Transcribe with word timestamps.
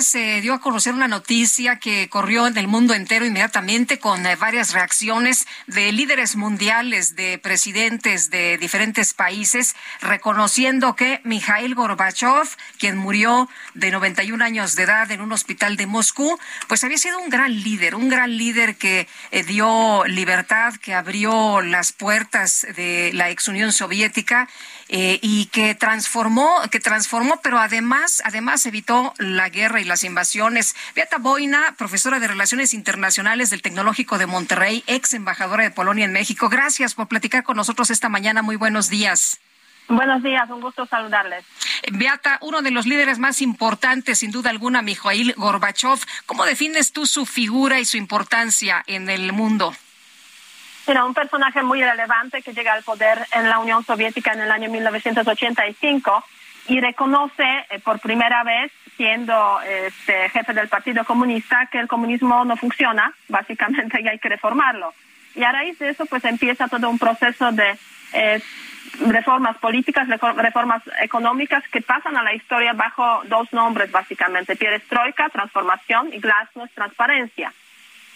Se 0.00 0.40
dio 0.40 0.54
a 0.54 0.60
conocer 0.60 0.94
una 0.94 1.08
noticia 1.08 1.76
que 1.78 2.08
corrió 2.08 2.46
en 2.46 2.56
el 2.56 2.68
mundo 2.68 2.94
entero 2.94 3.26
inmediatamente 3.26 3.98
con 3.98 4.24
eh, 4.24 4.34
varias 4.34 4.72
reacciones 4.72 5.46
de 5.66 5.92
líderes 5.92 6.36
mundiales, 6.36 7.16
de 7.16 7.36
presidentes 7.36 8.30
de 8.30 8.56
diferentes 8.56 9.12
países, 9.12 9.76
reconociendo 10.00 10.96
que 10.96 11.20
Mikhail 11.24 11.74
Gorbachev, 11.74 12.48
quien 12.78 12.96
murió 12.96 13.50
de 13.74 13.90
91 13.90 14.42
años 14.42 14.74
de 14.74 14.84
edad 14.84 15.10
en 15.10 15.20
un 15.20 15.32
hospital 15.32 15.76
de 15.76 15.86
Moscú, 15.86 16.38
pues 16.66 16.82
había 16.82 16.96
sido 16.96 17.18
un 17.18 17.28
gran 17.28 17.52
líder, 17.62 17.94
un 17.94 18.08
gran 18.08 18.38
líder 18.38 18.76
que 18.76 19.06
eh, 19.30 19.42
dio 19.42 20.04
libertad, 20.06 20.74
que 20.76 20.94
abrió 20.94 21.60
las 21.60 21.92
puertas 21.92 22.66
de 22.74 23.10
la 23.12 23.28
ex 23.28 23.48
Unión 23.48 23.70
Soviética 23.70 24.48
eh, 24.92 25.20
y 25.22 25.46
que 25.46 25.76
transformó, 25.76 26.52
que 26.68 26.80
transformó, 26.80 27.40
pero 27.44 27.60
además, 27.60 28.20
además 28.24 28.66
evitó 28.66 29.14
la 29.18 29.48
guerra 29.48 29.80
y 29.80 29.84
las 29.84 30.02
invasiones. 30.02 30.74
Beata 30.96 31.18
Boina, 31.18 31.76
profesora 31.78 32.18
de 32.18 32.26
Relaciones 32.26 32.74
Internacionales 32.74 33.50
del 33.50 33.62
Tecnológico 33.62 34.18
de 34.18 34.26
Monterrey, 34.26 34.82
ex 34.88 35.14
embajadora 35.14 35.62
de 35.62 35.70
Polonia 35.70 36.06
en 36.06 36.12
México. 36.12 36.48
Gracias 36.48 36.96
por 36.96 37.06
platicar 37.06 37.44
con 37.44 37.56
nosotros 37.56 37.90
esta 37.90 38.08
mañana. 38.08 38.42
Muy 38.42 38.56
buenos 38.56 38.90
días. 38.90 39.38
Buenos 39.86 40.24
días, 40.24 40.50
un 40.50 40.60
gusto 40.60 40.84
saludarles. 40.86 41.44
Beata, 41.92 42.38
uno 42.40 42.60
de 42.60 42.72
los 42.72 42.84
líderes 42.84 43.20
más 43.20 43.42
importantes, 43.42 44.18
sin 44.18 44.32
duda 44.32 44.50
alguna, 44.50 44.82
Mikhail 44.82 45.34
Gorbachev. 45.36 46.00
¿Cómo 46.26 46.44
defines 46.44 46.92
tú 46.92 47.06
su 47.06 47.26
figura 47.26 47.78
y 47.78 47.84
su 47.84 47.96
importancia 47.96 48.82
en 48.88 49.08
el 49.08 49.32
mundo? 49.32 49.72
Era 50.90 51.04
un 51.04 51.14
personaje 51.14 51.62
muy 51.62 51.80
relevante 51.80 52.42
que 52.42 52.52
llega 52.52 52.72
al 52.72 52.82
poder 52.82 53.24
en 53.32 53.48
la 53.48 53.60
Unión 53.60 53.84
Soviética 53.84 54.32
en 54.32 54.40
el 54.40 54.50
año 54.50 54.68
1985 54.68 56.24
y 56.66 56.80
reconoce 56.80 57.44
eh, 57.44 57.78
por 57.78 58.00
primera 58.00 58.42
vez, 58.42 58.72
siendo 58.96 59.60
este, 59.60 60.28
jefe 60.30 60.52
del 60.52 60.66
Partido 60.66 61.04
Comunista, 61.04 61.68
que 61.70 61.78
el 61.78 61.86
comunismo 61.86 62.44
no 62.44 62.56
funciona, 62.56 63.14
básicamente, 63.28 64.00
y 64.02 64.08
hay 64.08 64.18
que 64.18 64.30
reformarlo. 64.30 64.92
Y 65.36 65.44
a 65.44 65.52
raíz 65.52 65.78
de 65.78 65.90
eso, 65.90 66.06
pues 66.06 66.24
empieza 66.24 66.66
todo 66.66 66.90
un 66.90 66.98
proceso 66.98 67.52
de 67.52 67.78
eh, 68.12 68.42
reformas 69.06 69.58
políticas, 69.58 70.08
reformas 70.08 70.82
económicas 71.00 71.62
que 71.68 71.82
pasan 71.82 72.16
a 72.16 72.24
la 72.24 72.34
historia 72.34 72.72
bajo 72.72 73.22
dos 73.26 73.52
nombres, 73.52 73.92
básicamente: 73.92 74.56
perestroika, 74.56 75.28
transformación, 75.28 76.12
y 76.12 76.18
glasnost, 76.18 76.74
transparencia. 76.74 77.52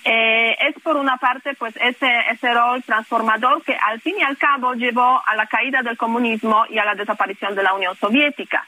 Eh, 0.07 0.57
es 0.69 0.75
por 0.83 0.97
una 0.97 1.17
parte 1.17 1.55
pues 1.55 1.75
ese, 1.81 2.11
ese 2.31 2.53
rol 2.53 2.83
transformador 2.83 3.63
que 3.63 3.75
al 3.75 4.03
fin 4.03 4.17
y 4.19 4.23
al 4.23 4.37
cabo 4.37 4.75
llevó 4.75 5.23
a 5.25 5.35
la 5.35 5.47
caída 5.47 5.81
del 5.81 5.97
comunismo 5.97 6.67
y 6.69 6.77
a 6.79 6.85
la 6.85 6.95
desaparición 6.95 7.55
de 7.55 7.63
la 7.63 7.73
Unión 7.73 7.97
Soviética. 7.97 8.67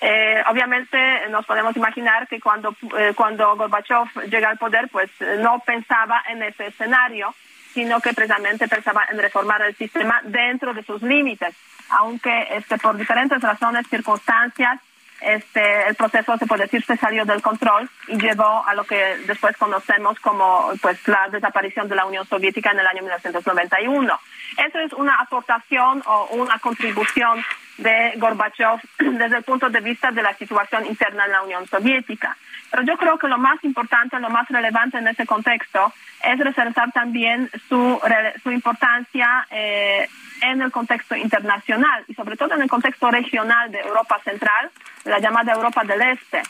Eh, 0.00 0.42
obviamente 0.50 0.98
nos 1.30 1.46
podemos 1.46 1.76
imaginar 1.76 2.26
que 2.26 2.40
cuando, 2.40 2.74
eh, 2.98 3.12
cuando 3.14 3.54
Gorbachev 3.56 4.08
llega 4.28 4.50
al 4.50 4.58
poder 4.58 4.88
pues 4.88 5.08
no 5.38 5.60
pensaba 5.60 6.24
en 6.28 6.42
ese 6.42 6.66
escenario, 6.66 7.32
sino 7.72 8.00
que 8.00 8.12
precisamente 8.12 8.66
pensaba 8.66 9.06
en 9.08 9.18
reformar 9.18 9.62
el 9.62 9.76
sistema 9.76 10.20
dentro 10.24 10.74
de 10.74 10.82
sus 10.82 11.00
límites, 11.02 11.54
aunque 11.90 12.48
este, 12.50 12.76
por 12.78 12.96
diferentes 12.96 13.40
razones, 13.40 13.86
circunstancias, 13.88 14.80
este, 15.24 15.88
el 15.88 15.94
proceso, 15.94 16.36
se 16.36 16.46
puede 16.46 16.64
decir, 16.64 16.84
se 16.84 16.96
salió 16.96 17.24
del 17.24 17.42
control 17.42 17.88
y 18.08 18.18
llevó 18.18 18.64
a 18.66 18.74
lo 18.74 18.84
que 18.84 19.18
después 19.26 19.56
conocemos 19.56 20.18
como 20.20 20.70
pues, 20.80 21.06
la 21.08 21.28
desaparición 21.30 21.88
de 21.88 21.96
la 21.96 22.06
Unión 22.06 22.26
Soviética 22.26 22.70
en 22.70 22.80
el 22.80 22.86
año 22.86 23.02
1991. 23.02 24.20
Eso 24.58 24.78
es 24.78 24.92
una 24.92 25.14
aportación 25.16 26.02
o 26.06 26.28
una 26.32 26.58
contribución 26.58 27.44
de 27.78 28.12
Gorbachev 28.16 28.80
desde 28.98 29.38
el 29.38 29.42
punto 29.44 29.70
de 29.70 29.80
vista 29.80 30.10
de 30.10 30.22
la 30.22 30.34
situación 30.34 30.86
interna 30.86 31.26
en 31.26 31.32
la 31.32 31.42
Unión 31.42 31.66
Soviética. 31.66 32.36
Pero 32.70 32.84
yo 32.84 32.96
creo 32.96 33.18
que 33.18 33.28
lo 33.28 33.38
más 33.38 33.62
importante, 33.64 34.18
lo 34.18 34.30
más 34.30 34.48
relevante 34.48 34.98
en 34.98 35.06
ese 35.06 35.26
contexto 35.26 35.92
es 36.22 36.38
resaltar 36.38 36.90
también 36.92 37.50
su, 37.68 38.00
su 38.42 38.50
importancia 38.50 39.46
eh, 39.50 40.08
en 40.42 40.60
el 40.60 40.72
contexto 40.72 41.14
internacional 41.14 42.04
y 42.08 42.14
sobre 42.14 42.36
todo 42.36 42.54
en 42.54 42.62
el 42.62 42.68
contexto 42.68 43.10
regional 43.10 43.70
de 43.70 43.80
Europa 43.80 44.20
Central, 44.24 44.70
la 45.04 45.18
llamada 45.18 45.52
Europa 45.52 45.84
del 45.84 46.00
Este. 46.02 46.42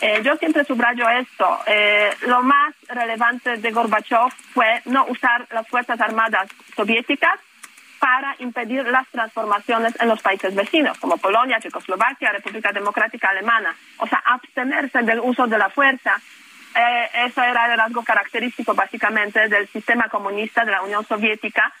Eh, 0.00 0.22
yo 0.22 0.36
siempre 0.36 0.64
subrayo 0.64 1.08
esto. 1.08 1.60
Eh, 1.66 2.10
lo 2.26 2.42
más 2.42 2.74
relevante 2.88 3.56
de 3.56 3.70
Gorbachev 3.72 4.30
fue 4.54 4.80
no 4.84 5.06
usar 5.06 5.46
las 5.50 5.66
Fuerzas 5.68 6.00
Armadas 6.00 6.48
soviéticas 6.76 7.40
para 7.98 8.36
impedir 8.38 8.86
las 8.86 9.08
transformaciones 9.08 9.94
en 10.00 10.08
los 10.08 10.22
países 10.22 10.54
vecinos, 10.54 10.96
como 10.98 11.16
Polonia, 11.16 11.58
Checoslovaquia, 11.58 12.30
República 12.30 12.70
Democrática 12.70 13.30
Alemana. 13.30 13.74
O 13.98 14.06
sea, 14.06 14.22
abstenerse 14.24 15.02
del 15.02 15.18
uso 15.18 15.48
de 15.48 15.58
la 15.58 15.68
fuerza. 15.68 16.14
Eh, 16.76 17.10
eso 17.26 17.42
era 17.42 17.72
el 17.72 17.78
rasgo 17.78 18.04
característico 18.04 18.74
básicamente 18.74 19.48
del 19.48 19.66
sistema 19.68 20.08
comunista 20.08 20.64
de 20.64 20.70
la 20.70 20.82
Unión 20.82 21.04
Soviética 21.06 21.72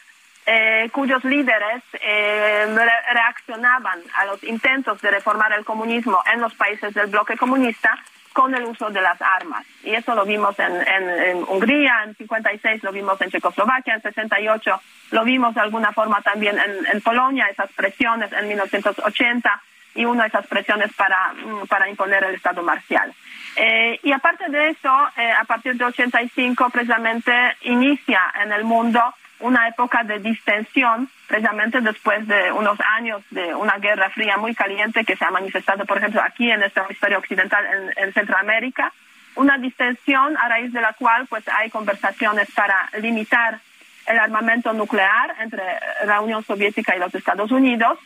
eh, 0.50 0.88
cuyos 0.92 1.22
líderes 1.24 1.82
eh, 2.00 2.66
reaccionaban 3.12 4.00
a 4.14 4.24
los 4.24 4.42
intentos 4.44 4.98
de 5.02 5.10
reformar 5.10 5.52
el 5.52 5.62
comunismo 5.62 6.22
en 6.32 6.40
los 6.40 6.54
países 6.54 6.94
del 6.94 7.08
bloque 7.08 7.36
comunista 7.36 7.94
con 8.32 8.54
el 8.54 8.64
uso 8.64 8.88
de 8.88 9.02
las 9.02 9.20
armas. 9.20 9.66
Y 9.84 9.94
eso 9.94 10.14
lo 10.14 10.24
vimos 10.24 10.58
en, 10.58 10.72
en, 10.72 11.44
Hungría, 11.46 12.02
en 12.04 12.14
56 12.14 12.82
lo 12.82 12.92
vimos 12.92 13.20
en 13.20 13.30
Checoslovaquia, 13.30 13.96
en 13.96 14.00
68 14.00 14.80
lo 15.10 15.24
vimos 15.24 15.54
de 15.54 15.60
alguna 15.60 15.92
forma 15.92 16.22
también 16.22 16.58
en, 16.58 16.86
en 16.94 17.00
Polonia, 17.02 17.48
esas 17.50 17.70
presiones 17.72 18.32
en 18.32 18.48
1980 18.48 19.62
y 19.96 20.06
una 20.06 20.22
de 20.22 20.28
esas 20.28 20.46
presiones 20.46 20.94
para, 20.94 21.34
mm, 21.34 21.66
para 21.66 21.90
imponer 21.90 22.24
el 22.24 22.36
Estado 22.36 22.62
marcial. 22.62 23.12
Eh, 23.56 24.00
y 24.02 24.12
aparte 24.12 24.48
de 24.48 24.70
eso, 24.70 24.88
a 24.88 25.44
partir 25.46 25.74
de 25.74 25.84
85 25.84 26.70
precisamente 26.70 27.32
inicia 27.64 28.32
en 28.42 28.52
el 28.52 28.64
mundo 28.64 29.02
una 29.40 29.68
época 29.68 30.02
de 30.02 30.18
distensión, 30.18 31.08
precisamente 31.26 31.80
después 31.80 32.26
de 32.26 32.50
unos 32.52 32.78
años 32.80 33.22
de 33.30 33.54
una 33.54 33.78
guerra 33.78 34.10
fría 34.10 34.36
muy 34.36 34.54
caliente 34.54 35.04
que 35.04 35.16
se 35.16 35.24
ha 35.24 35.30
manifestado, 35.30 35.84
por 35.84 35.98
ejemplo, 35.98 36.20
aquí 36.22 36.50
en 36.50 36.62
esta 36.62 36.86
historia 36.90 37.18
occidental, 37.18 37.64
en, 37.96 38.12
Centroamérica, 38.12 38.92
una 39.36 39.56
distensión 39.58 40.36
a 40.36 40.48
raíz 40.48 40.72
de 40.72 40.80
la 40.80 40.92
cual 40.94 41.26
pues 41.28 41.46
hay 41.48 41.70
conversaciones 41.70 42.50
para 42.52 42.90
limitar 43.00 43.60
el 44.06 44.18
armamento 44.18 44.72
nuclear 44.72 45.36
entre 45.40 45.62
la 46.06 46.20
Unión 46.20 46.42
Soviética 46.44 46.96
y 46.96 46.98
los 46.98 47.14
Estados 47.14 47.52
Unidos. 47.52 47.98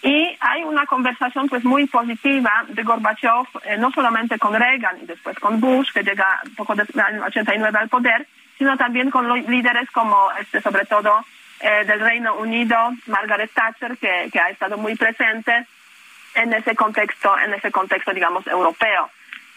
Y 0.00 0.36
hay 0.40 0.62
una 0.62 0.86
conversación 0.86 1.48
pues 1.48 1.64
muy 1.64 1.86
positiva 1.86 2.64
de 2.68 2.82
Gorbachev 2.84 3.46
eh, 3.64 3.76
no 3.76 3.90
solamente 3.90 4.38
con 4.38 4.54
Reagan 4.54 4.96
y 5.02 5.06
después 5.06 5.36
con 5.40 5.60
Bush 5.60 5.92
que 5.92 6.04
llega 6.04 6.40
poco 6.56 6.76
después 6.76 6.94
del 6.94 7.16
año 7.16 7.24
89 7.26 7.78
al 7.78 7.88
poder 7.88 8.26
sino 8.58 8.76
también 8.76 9.10
con 9.10 9.28
los 9.28 9.46
líderes 9.48 9.90
como, 9.90 10.30
este, 10.40 10.60
sobre 10.60 10.84
todo, 10.84 11.24
eh, 11.60 11.84
del 11.86 12.00
Reino 12.00 12.34
Unido, 12.34 12.76
Margaret 13.06 13.50
Thatcher, 13.52 13.96
que, 13.98 14.28
que, 14.32 14.40
ha 14.40 14.50
estado 14.50 14.76
muy 14.76 14.94
presente 14.94 15.66
en 16.34 16.52
ese 16.52 16.76
contexto, 16.76 17.36
en 17.38 17.54
ese 17.54 17.70
contexto, 17.70 18.12
digamos, 18.12 18.46
europeo. 18.46 19.10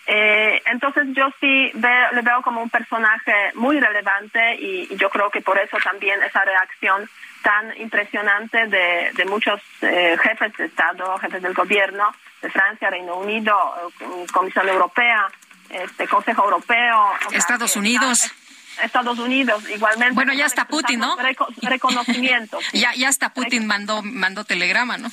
Eh, 0.08 0.62
entonces 0.66 1.06
yo 1.14 1.30
sí 1.40 1.72
le 1.74 2.22
veo 2.22 2.42
como 2.42 2.62
un 2.62 2.70
personaje 2.70 3.52
muy 3.54 3.80
relevante 3.80 4.56
y, 4.56 4.96
yo 4.98 5.10
creo 5.10 5.30
que 5.30 5.42
por 5.42 5.60
eso 5.60 5.78
también 5.84 6.22
esa 6.24 6.44
reacción 6.44 7.08
tan 7.44 7.78
impresionante 7.80 8.68
de, 8.68 9.12
de 9.14 9.26
muchos 9.26 9.62
eh, 9.82 10.18
jefes 10.22 10.58
de 10.58 10.66
Estado, 10.66 11.18
jefes 11.20 11.42
del 11.42 11.54
gobierno 11.54 12.14
de 12.42 12.50
Francia, 12.50 12.90
Reino 12.90 13.18
Unido, 13.18 13.56
Comisión 14.34 14.68
Europea, 14.68 15.28
este 15.70 16.08
Consejo 16.08 16.44
Europeo, 16.44 17.12
Estados 17.32 17.76
Unidos. 17.76 18.34
Estados 18.84 19.20
Unidos 19.20 19.64
igualmente. 19.74 20.14
Bueno, 20.16 20.34
ya 20.34 20.46
está 20.46 20.68
Putin, 20.68 21.00
¿no? 21.00 21.16
reconocimiento. 21.62 22.60
ya, 22.74 22.94
ya 22.96 23.10
está 23.10 23.34
Putin 23.34 23.66
mandó, 23.66 24.02
mandó 24.02 24.44
telegrama, 24.44 24.98
¿no? 24.98 25.12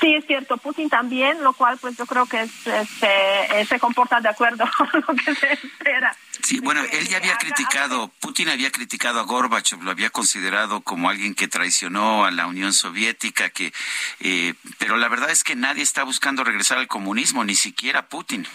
Sí, 0.00 0.14
es 0.14 0.26
cierto. 0.26 0.56
Putin 0.56 0.88
también, 0.88 1.42
lo 1.42 1.52
cual 1.52 1.76
pues 1.78 1.96
yo 1.96 2.06
creo 2.06 2.24
que 2.26 2.40
este, 2.40 3.66
se 3.68 3.78
comporta 3.78 4.20
de 4.20 4.28
acuerdo 4.28 4.64
con 4.76 4.88
lo 4.92 5.14
que 5.14 5.34
se 5.34 5.52
espera. 5.52 6.16
Sí, 6.42 6.60
bueno, 6.60 6.82
él 6.92 7.08
ya 7.08 7.18
había 7.18 7.36
criticado, 7.36 8.08
Putin 8.20 8.48
había 8.48 8.70
criticado 8.70 9.20
a 9.20 9.24
Gorbachev, 9.24 9.82
lo 9.82 9.90
había 9.90 10.10
considerado 10.10 10.80
como 10.80 11.10
alguien 11.10 11.34
que 11.34 11.46
traicionó 11.46 12.24
a 12.24 12.30
la 12.30 12.46
Unión 12.46 12.72
Soviética, 12.72 13.50
que, 13.50 13.72
eh, 14.20 14.54
pero 14.78 14.96
la 14.96 15.08
verdad 15.08 15.30
es 15.30 15.44
que 15.44 15.56
nadie 15.56 15.82
está 15.82 16.04
buscando 16.04 16.42
regresar 16.42 16.78
al 16.78 16.88
comunismo, 16.88 17.44
ni 17.44 17.54
siquiera 17.54 18.08
Putin. 18.08 18.46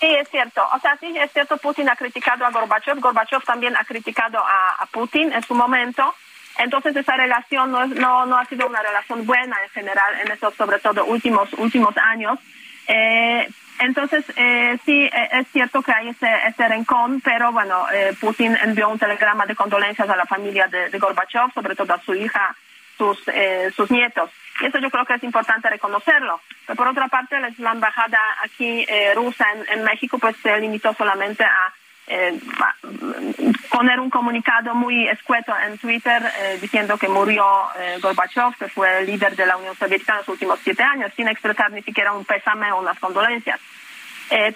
Sí, 0.00 0.06
es 0.06 0.28
cierto. 0.28 0.62
O 0.74 0.78
sea, 0.80 0.96
sí, 0.98 1.16
es 1.16 1.32
cierto, 1.32 1.56
Putin 1.56 1.88
ha 1.88 1.96
criticado 1.96 2.44
a 2.44 2.50
Gorbachev, 2.50 3.00
Gorbachev 3.00 3.42
también 3.44 3.76
ha 3.76 3.84
criticado 3.84 4.38
a, 4.38 4.86
Putin 4.90 5.32
en 5.32 5.42
su 5.42 5.54
momento. 5.54 6.14
Entonces 6.58 6.94
esa 6.94 7.16
relación 7.16 7.72
no, 7.72 7.86
no, 7.86 8.26
no 8.26 8.38
ha 8.38 8.44
sido 8.44 8.66
una 8.68 8.80
relación 8.82 9.26
buena 9.26 9.56
en 9.62 9.70
general 9.70 10.20
en 10.20 10.30
esos, 10.30 10.54
sobre 10.54 10.78
todo, 10.78 11.04
últimos, 11.04 11.52
últimos 11.54 11.96
años. 11.96 12.38
Eh, 12.86 13.48
entonces, 13.80 14.24
eh, 14.36 14.78
sí, 14.84 15.04
eh, 15.04 15.28
es 15.32 15.48
cierto 15.48 15.82
que 15.82 15.92
hay 15.92 16.08
ese, 16.08 16.28
ese 16.46 16.68
rencón, 16.68 17.20
pero 17.20 17.50
bueno, 17.50 17.86
eh, 17.92 18.14
Putin 18.20 18.56
envió 18.62 18.88
un 18.88 18.98
telegrama 18.98 19.46
de 19.46 19.56
condolencias 19.56 20.08
a 20.08 20.16
la 20.16 20.26
familia 20.26 20.68
de, 20.68 20.90
de 20.90 20.98
Gorbachev, 20.98 21.52
sobre 21.52 21.74
todo 21.74 21.92
a 21.92 22.00
su 22.00 22.14
hija, 22.14 22.54
sus, 22.96 23.18
eh, 23.28 23.72
sus 23.74 23.90
nietos. 23.90 24.30
Y 24.60 24.66
eso 24.66 24.78
yo 24.78 24.90
creo 24.90 25.04
que 25.04 25.14
es 25.14 25.24
importante 25.24 25.68
reconocerlo. 25.68 26.40
Pero 26.66 26.76
por 26.76 26.88
otra 26.88 27.08
parte, 27.08 27.36
la 27.58 27.72
embajada 27.72 28.18
aquí 28.42 28.84
eh, 28.88 29.12
rusa 29.14 29.46
en, 29.68 29.82
México 29.82 30.18
pues 30.18 30.36
se 30.42 30.58
limitó 30.60 30.94
solamente 30.94 31.44
a 31.44 31.72
eh, 32.06 32.38
poner 33.70 33.98
un 33.98 34.10
comunicado 34.10 34.74
muy 34.74 35.08
escueto 35.08 35.52
en 35.58 35.78
Twitter 35.78 36.22
eh, 36.38 36.58
diciendo 36.60 36.96
que 36.98 37.08
murió 37.08 37.44
Gorbachev, 38.00 38.54
que 38.58 38.68
fue 38.68 39.00
el 39.00 39.06
líder 39.06 39.34
de 39.34 39.46
la 39.46 39.56
Unión 39.56 39.74
Soviética 39.76 40.12
en 40.12 40.18
los 40.18 40.28
últimos 40.28 40.60
siete 40.62 40.82
años, 40.82 41.12
sin 41.16 41.28
expresar 41.28 41.72
ni 41.72 41.82
siquiera 41.82 42.12
un 42.12 42.24
pésame 42.24 42.70
o 42.72 42.80
unas 42.80 42.98
condolencias. 42.98 43.60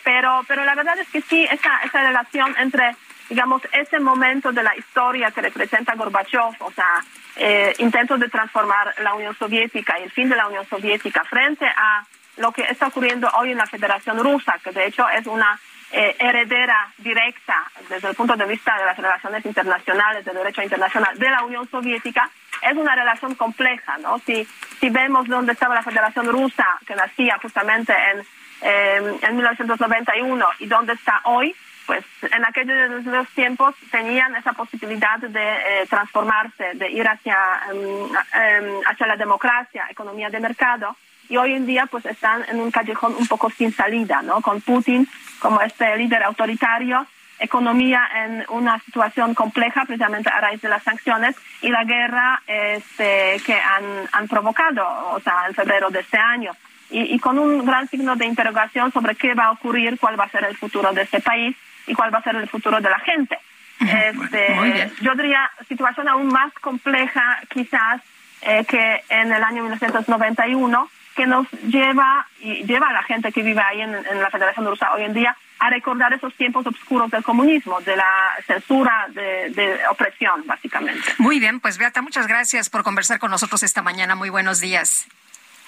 Pero, 0.02 0.42
pero 0.48 0.64
la 0.64 0.74
verdad 0.74 0.98
es 0.98 1.08
que 1.08 1.20
sí, 1.20 1.44
esa, 1.44 1.80
esa 1.84 2.02
relación 2.02 2.54
entre, 2.58 2.96
digamos, 3.28 3.62
ese 3.72 4.00
momento 4.00 4.52
de 4.52 4.62
la 4.62 4.76
historia 4.76 5.30
que 5.30 5.42
representa 5.42 5.94
Gorbachev, 5.94 6.54
o 6.60 6.72
sea, 6.72 7.04
eh, 7.36 7.74
intentos 7.78 8.18
de 8.18 8.28
transformar 8.28 8.94
la 9.02 9.14
Unión 9.14 9.36
Soviética 9.36 9.98
y 9.98 10.04
el 10.04 10.10
fin 10.10 10.28
de 10.28 10.36
la 10.36 10.48
Unión 10.48 10.66
Soviética 10.68 11.24
frente 11.24 11.66
a 11.66 12.04
lo 12.38 12.52
que 12.52 12.62
está 12.62 12.86
ocurriendo 12.86 13.28
hoy 13.38 13.52
en 13.52 13.58
la 13.58 13.66
Federación 13.66 14.18
Rusa, 14.18 14.56
que 14.62 14.70
de 14.70 14.86
hecho 14.86 15.08
es 15.08 15.26
una 15.26 15.58
eh, 15.90 16.16
heredera 16.18 16.92
directa 16.98 17.70
desde 17.88 18.08
el 18.08 18.14
punto 18.14 18.36
de 18.36 18.44
vista 18.44 18.76
de 18.78 18.84
las 18.84 18.96
relaciones 18.96 19.44
internacionales, 19.44 20.24
del 20.24 20.36
derecho 20.36 20.62
internacional 20.62 21.18
de 21.18 21.30
la 21.30 21.42
Unión 21.42 21.68
Soviética, 21.70 22.30
es 22.62 22.76
una 22.76 22.94
relación 22.94 23.34
compleja, 23.34 23.98
¿no? 23.98 24.18
Si, 24.20 24.46
si 24.80 24.90
vemos 24.90 25.28
dónde 25.28 25.52
estaba 25.52 25.74
la 25.74 25.82
Federación 25.82 26.26
Rusa, 26.26 26.78
que 26.86 26.94
nacía 26.94 27.38
justamente 27.40 27.92
en, 27.92 28.20
eh, 28.62 29.18
en 29.22 29.36
1991, 29.36 30.46
y 30.58 30.66
dónde 30.66 30.92
está 30.94 31.20
hoy, 31.24 31.54
pues 31.88 32.04
en 32.20 32.44
aquellos 32.44 33.28
tiempos 33.34 33.74
tenían 33.90 34.36
esa 34.36 34.52
posibilidad 34.52 35.18
de 35.20 35.40
eh, 35.40 35.86
transformarse, 35.88 36.74
de 36.74 36.90
ir 36.90 37.08
hacia, 37.08 37.38
um, 37.72 38.04
um, 38.04 38.80
hacia 38.86 39.06
la 39.06 39.16
democracia, 39.16 39.86
economía 39.88 40.28
de 40.28 40.38
mercado, 40.38 40.94
y 41.30 41.38
hoy 41.38 41.54
en 41.54 41.64
día 41.64 41.86
pues 41.86 42.04
están 42.04 42.44
en 42.50 42.60
un 42.60 42.70
callejón 42.70 43.14
un 43.18 43.26
poco 43.26 43.48
sin 43.48 43.72
salida, 43.72 44.20
¿no? 44.20 44.42
Con 44.42 44.60
Putin 44.60 45.08
como 45.40 45.62
este 45.62 45.96
líder 45.96 46.24
autoritario, 46.24 47.06
economía 47.38 48.02
en 48.16 48.44
una 48.50 48.78
situación 48.80 49.32
compleja 49.32 49.86
precisamente 49.86 50.28
a 50.28 50.42
raíz 50.42 50.60
de 50.60 50.68
las 50.68 50.82
sanciones 50.82 51.36
y 51.62 51.70
la 51.70 51.84
guerra 51.84 52.42
este, 52.46 53.40
que 53.46 53.54
han, 53.54 53.84
han 54.12 54.28
provocado, 54.28 54.86
o 55.12 55.20
sea, 55.20 55.46
en 55.48 55.54
febrero 55.54 55.88
de 55.88 56.00
este 56.00 56.18
año. 56.18 56.52
Y, 56.90 57.14
y, 57.14 57.18
con 57.18 57.38
un 57.38 57.64
gran 57.66 57.86
signo 57.88 58.16
de 58.16 58.24
interrogación 58.24 58.92
sobre 58.92 59.14
qué 59.14 59.34
va 59.34 59.46
a 59.46 59.52
ocurrir, 59.52 59.98
cuál 59.98 60.18
va 60.18 60.24
a 60.24 60.30
ser 60.30 60.44
el 60.44 60.56
futuro 60.56 60.90
de 60.92 61.02
este 61.02 61.20
país 61.20 61.54
y 61.88 61.94
cuál 61.94 62.14
va 62.14 62.18
a 62.18 62.22
ser 62.22 62.36
el 62.36 62.48
futuro 62.48 62.80
de 62.80 62.90
la 62.90 63.00
gente. 63.00 63.38
Este, 63.80 64.90
yo 65.02 65.14
diría 65.14 65.48
situación 65.68 66.08
aún 66.08 66.26
más 66.26 66.52
compleja 66.54 67.40
quizás 67.48 68.02
eh, 68.42 68.64
que 68.64 69.04
en 69.08 69.32
el 69.32 69.42
año 69.42 69.62
1991 69.62 70.90
que 71.14 71.26
nos 71.26 71.48
lleva 71.62 72.26
y 72.40 72.64
lleva 72.64 72.88
a 72.88 72.92
la 72.92 73.02
gente 73.04 73.30
que 73.30 73.42
vive 73.42 73.60
ahí 73.60 73.80
en, 73.80 73.94
en 73.94 74.20
la 74.20 74.30
Federación 74.30 74.64
de 74.64 74.70
Rusia 74.72 74.92
hoy 74.92 75.04
en 75.04 75.14
día 75.14 75.36
a 75.58 75.70
recordar 75.70 76.12
esos 76.12 76.34
tiempos 76.34 76.66
oscuros 76.66 77.10
del 77.10 77.22
comunismo, 77.22 77.80
de 77.80 77.96
la 77.96 78.34
censura, 78.46 79.06
de, 79.10 79.50
de, 79.50 79.80
opresión, 79.90 80.44
básicamente. 80.46 81.02
Muy 81.18 81.40
bien, 81.40 81.60
pues 81.60 81.78
Beata, 81.78 82.02
muchas 82.02 82.26
gracias 82.26 82.70
por 82.70 82.84
conversar 82.84 83.18
con 83.18 83.30
nosotros 83.30 83.62
esta 83.62 83.82
mañana. 83.82 84.14
Muy 84.14 84.30
buenos 84.30 84.60
días. 84.60 85.06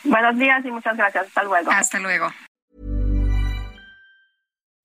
Buenos 0.04 0.38
días 0.38 0.64
y 0.64 0.70
muchas 0.70 0.96
gracias. 0.96 1.26
Hasta 1.26 1.42
luego. 1.42 1.70
Hasta 1.70 1.98
luego. 1.98 2.32